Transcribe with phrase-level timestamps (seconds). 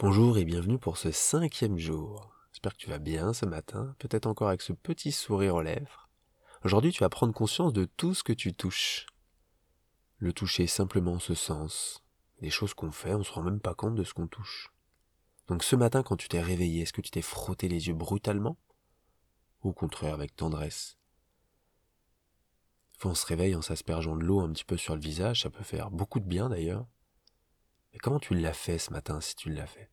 [0.00, 2.32] Bonjour et bienvenue pour ce cinquième jour.
[2.52, 6.08] J'espère que tu vas bien ce matin, peut-être encore avec ce petit sourire aux lèvres.
[6.62, 9.06] Aujourd'hui, tu vas prendre conscience de tout ce que tu touches.
[10.18, 12.04] Le toucher simplement ce sens.
[12.40, 14.72] Des choses qu'on fait, on ne se rend même pas compte de ce qu'on touche.
[15.48, 18.56] Donc ce matin, quand tu t'es réveillé, est-ce que tu t'es frotté les yeux brutalement?
[19.64, 20.96] Ou au contraire, avec tendresse?
[23.02, 25.64] On se réveille en s'aspergeant de l'eau un petit peu sur le visage, ça peut
[25.64, 26.86] faire beaucoup de bien d'ailleurs.
[27.92, 29.90] Mais comment tu l'as fait ce matin si tu l'as fait?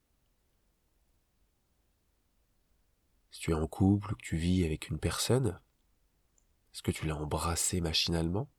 [3.32, 5.60] Si tu es en couple ou que tu vis avec une personne,
[6.74, 8.50] est-ce que tu l'as embrassé machinalement?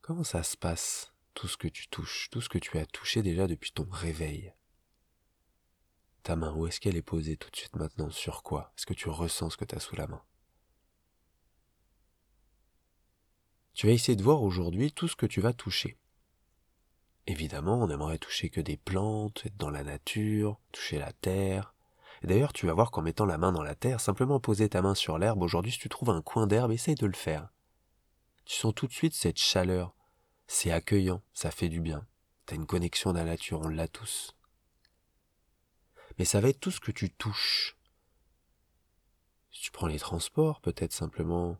[0.00, 3.22] Comment ça se passe, tout ce que tu touches, tout ce que tu as touché
[3.22, 4.54] déjà depuis ton réveil?
[6.22, 8.10] Ta main, où est-ce qu'elle est posée tout de suite maintenant?
[8.10, 8.72] Sur quoi?
[8.76, 10.22] Est-ce que tu ressens ce que tu as sous la main?
[13.72, 15.98] Tu vas essayer de voir aujourd'hui tout ce que tu vas toucher.
[17.26, 21.74] Évidemment, on aimerait toucher que des plantes, être dans la nature, toucher la terre.
[22.22, 24.94] D'ailleurs, tu vas voir qu'en mettant la main dans la terre, simplement poser ta main
[24.94, 27.48] sur l'herbe, aujourd'hui, si tu trouves un coin d'herbe, essaye de le faire.
[28.44, 29.94] Tu sens tout de suite cette chaleur.
[30.46, 32.06] C'est accueillant, ça fait du bien.
[32.46, 34.34] T'as une connexion à la nature, on l'a tous.
[36.18, 37.78] Mais ça va être tout ce que tu touches.
[39.52, 41.56] Si tu prends les transports, peut-être simplement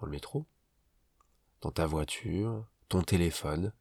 [0.00, 0.46] dans le métro,
[1.60, 3.72] dans ta voiture, ton téléphone,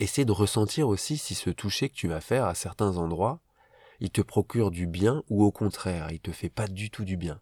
[0.00, 3.42] Essaie de ressentir aussi si ce toucher que tu vas faire à certains endroits,
[4.00, 7.18] il te procure du bien ou au contraire, il te fait pas du tout du
[7.18, 7.38] bien.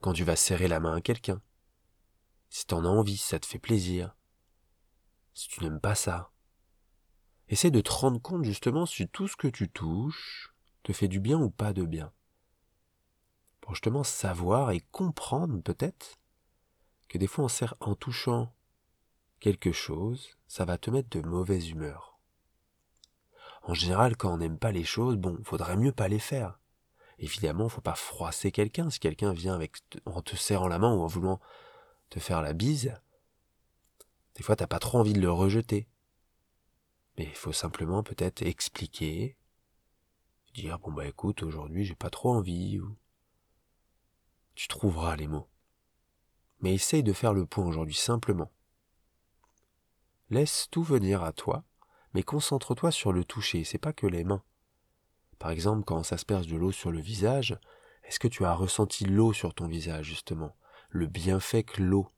[0.00, 1.40] Quand tu vas serrer la main à quelqu'un,
[2.50, 4.16] si t'en as envie, ça te fait plaisir,
[5.32, 6.32] si tu n'aimes pas ça.
[7.48, 11.20] Essaie de te rendre compte justement si tout ce que tu touches te fait du
[11.20, 12.12] bien ou pas de bien.
[13.60, 16.18] Pour justement savoir et comprendre peut-être
[17.08, 18.55] que des fois en, en touchant
[19.46, 22.18] quelque chose, ça va te mettre de mauvaise humeur.
[23.62, 26.58] En général, quand on n'aime pas les choses, bon, faudrait mieux pas les faire.
[27.20, 28.90] Évidemment, faut pas froisser quelqu'un.
[28.90, 31.38] Si quelqu'un vient avec, en te serrant la main ou en voulant
[32.10, 32.92] te faire la bise,
[34.34, 35.86] des fois t'as pas trop envie de le rejeter.
[37.16, 39.36] Mais il faut simplement peut-être expliquer,
[40.54, 42.96] dire bon bah écoute, aujourd'hui j'ai pas trop envie, ou
[44.56, 45.48] tu trouveras les mots.
[46.58, 48.50] Mais essaye de faire le point aujourd'hui simplement.
[50.28, 51.64] Laisse tout venir à toi,
[52.12, 54.42] mais concentre-toi sur le toucher, c'est pas que les mains.
[55.38, 57.56] Par exemple, quand ça se perce de l'eau sur le visage,
[58.02, 60.56] est-ce que tu as ressenti l'eau sur ton visage, justement,
[60.88, 62.08] le bienfait que l'eau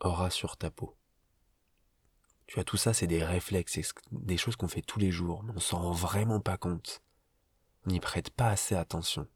[0.00, 0.96] aura sur ta peau
[2.46, 5.52] Tu as tout ça, c'est des réflexes, des choses qu'on fait tous les jours, mais
[5.56, 7.02] on s'en rend vraiment pas compte.
[7.84, 9.26] On n'y prête pas assez attention.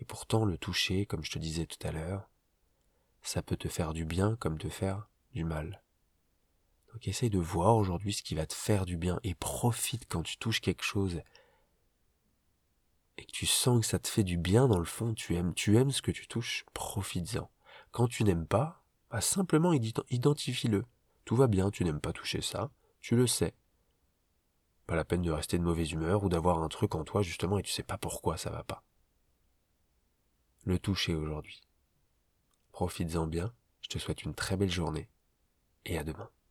[0.00, 2.28] Et pourtant, le toucher, comme je te disais tout à l'heure,
[3.22, 5.82] ça peut te faire du bien comme te faire du mal.
[6.92, 10.22] Donc essaye de voir aujourd'hui ce qui va te faire du bien et profite quand
[10.22, 11.22] tu touches quelque chose
[13.16, 15.52] et que tu sens que ça te fait du bien dans le fond, tu aimes,
[15.54, 17.50] tu aimes ce que tu touches, profites-en.
[17.90, 20.84] Quand tu n'aimes pas, bah simplement identifie-le.
[21.26, 22.70] Tout va bien, tu n'aimes pas toucher ça,
[23.02, 23.54] tu le sais.
[24.86, 27.58] Pas la peine de rester de mauvaise humeur ou d'avoir un truc en toi justement
[27.58, 28.82] et tu sais pas pourquoi ça va pas.
[30.64, 31.60] Le toucher aujourd'hui.
[32.72, 33.52] Profites-en bien,
[33.82, 35.10] je te souhaite une très belle journée
[35.84, 36.30] et à demain.